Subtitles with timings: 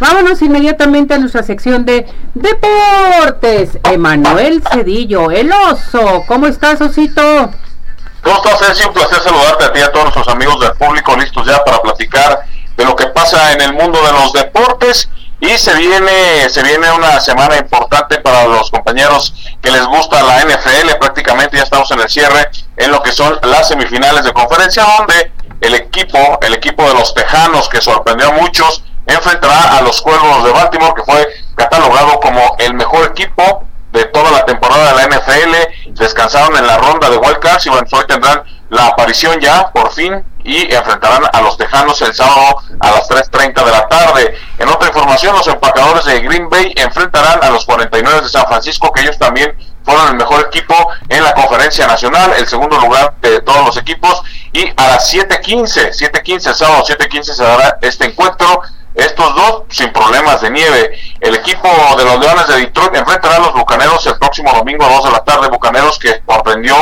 [0.00, 3.78] Vámonos inmediatamente a nuestra sección de deportes.
[3.84, 6.24] Emanuel Cedillo, el oso.
[6.26, 7.50] ¿Cómo estás, osito?
[8.22, 11.14] ¿Cómo estás, Es Un placer saludarte a ti y a todos nuestros amigos del público
[11.16, 12.40] listos ya para platicar
[12.78, 16.90] de lo que pasa en el mundo de los deportes y se viene se viene
[16.92, 22.00] una semana importante para los compañeros que les gusta la NFL prácticamente ya estamos en
[22.00, 25.32] el cierre en lo que son las semifinales de conferencia donde
[25.62, 28.82] el equipo el equipo de los Tejanos que sorprendió a muchos
[29.14, 34.30] enfrentará a los Cuervos de Baltimore, que fue catalogado como el mejor equipo de toda
[34.30, 35.92] la temporada de la NFL.
[35.94, 40.72] Descansaron en la ronda de Wildcards y hoy tendrán la aparición ya, por fin, y
[40.72, 44.34] enfrentarán a los Tejanos el sábado a las 3.30 de la tarde.
[44.58, 48.92] En otra información, los empacadores de Green Bay enfrentarán a los 49 de San Francisco,
[48.92, 50.74] que ellos también fueron el mejor equipo
[51.08, 55.90] en la conferencia nacional, el segundo lugar de todos los equipos, y a las 7.15,
[55.90, 58.62] 7.15, sábado 7.15 se dará este encuentro
[59.00, 60.98] estos dos sin problemas de nieve.
[61.20, 64.88] El equipo de los Leones de Detroit enfrentará a los Bucaneros el próximo domingo a
[64.94, 65.48] 2 de la tarde.
[65.48, 66.76] Bucaneros que sorprendió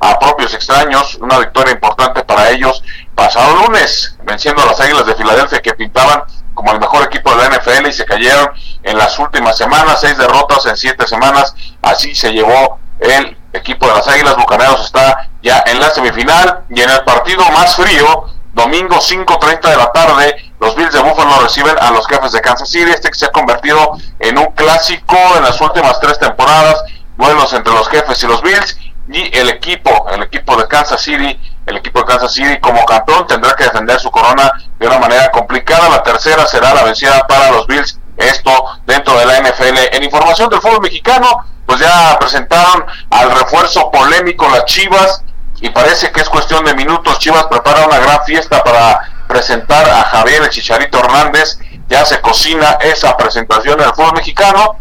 [0.00, 2.82] a propios extraños, una victoria importante para ellos.
[3.14, 7.48] Pasado lunes, venciendo a las Águilas de Filadelfia que pintaban como el mejor equipo de
[7.48, 8.50] la NFL y se cayeron
[8.82, 13.94] en las últimas semanas, seis derrotas en siete semanas, así se llevó el equipo de
[13.94, 14.36] las Águilas.
[14.36, 19.76] Bucaneros está ya en la semifinal y en el partido más frío, domingo 5.30 de
[19.76, 23.14] la tarde, los Bills de Buffalo reciben a los jefes de Kansas City, este que
[23.14, 26.82] se ha convertido en un clásico en las últimas tres temporadas,
[27.16, 28.78] duelos entre los jefes y los Bills,
[29.08, 33.26] y el equipo, el equipo de Kansas City, el equipo de Kansas City como campeón
[33.26, 37.50] tendrá que defender su corona de una manera complicada, la tercera será la vencida para
[37.50, 38.52] los Bills, esto
[38.86, 39.78] dentro de la NFL.
[39.92, 45.22] En información del fútbol mexicano, pues ya presentaron al refuerzo polémico las Chivas,
[45.60, 47.18] y parece que es cuestión de minutos.
[47.18, 51.58] Chivas prepara una gran fiesta para presentar a Javier el Chicharito Hernández.
[51.88, 54.76] Ya se cocina esa presentación en el fútbol mexicano.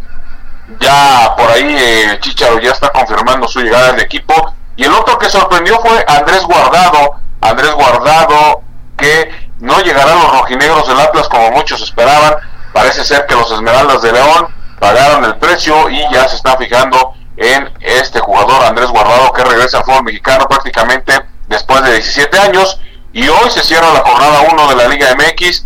[0.80, 4.54] Ya por ahí eh, Chicharo ya está confirmando su llegada al equipo.
[4.76, 7.16] Y el otro que sorprendió fue Andrés Guardado.
[7.42, 8.62] Andrés Guardado
[8.98, 12.36] que no llegará los rojinegros del Atlas como muchos esperaban.
[12.72, 14.48] Parece ser que los Esmeraldas de León
[14.80, 19.78] pagaron el precio y ya se están fijando en este jugador Andrés Guardado que regresa
[19.78, 21.14] al fútbol mexicano prácticamente
[21.48, 22.80] después de 17 años.
[23.14, 25.66] Y hoy se cierra la jornada 1 de la Liga MX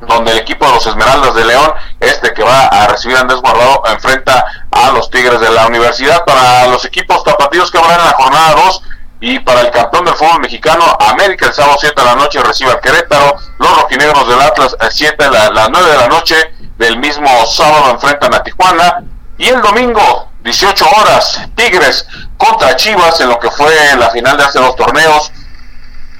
[0.00, 3.40] donde el equipo de los Esmeraldas de León, este que va a recibir a Andrés
[3.40, 6.24] Guardado, enfrenta a los Tigres de la Universidad.
[6.24, 8.82] Para los equipos tapatíos que habrán en la jornada 2
[9.20, 12.70] y para el campeón del fútbol mexicano, América el sábado 7 de la noche recibe
[12.70, 16.36] al Querétaro, los rojinegros del Atlas el 7 la, las 9 de la noche
[16.76, 19.02] del mismo sábado enfrentan a Tijuana.
[19.36, 22.06] Y el domingo 18 horas Tigres
[22.38, 25.30] contra Chivas en lo que fue la final de hace dos torneos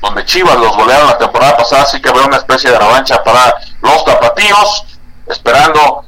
[0.02, 3.54] donde Chivas los golearon la temporada pasada, así que habrá una especie de revancha para
[3.82, 4.84] los tapatíos,
[5.26, 6.04] esperando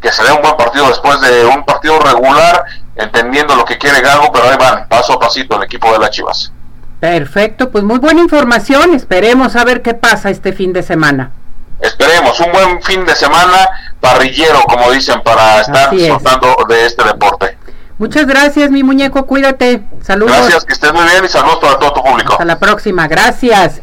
[0.00, 2.62] que se dé un buen partido después de un partido regular,
[2.94, 6.10] entendiendo lo que quiere Gago, pero ahí van, paso a pasito el equipo de las
[6.10, 6.52] Chivas.
[7.00, 11.32] Perfecto, pues muy buena información, esperemos a ver qué pasa este fin de semana.
[11.80, 13.68] Esperemos, un buen fin de semana
[13.98, 17.58] parrillero, como dicen, para estar disfrutando de este deporte.
[17.98, 19.82] Muchas gracias, mi muñeco, cuídate.
[20.02, 20.36] Saludos.
[20.36, 22.32] Gracias, que estés muy bien y saludos para todo tu público.
[22.32, 23.80] Hasta la próxima, gracias.